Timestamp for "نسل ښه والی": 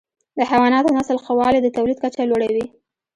0.97-1.59